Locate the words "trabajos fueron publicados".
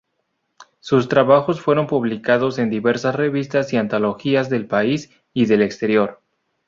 1.09-2.57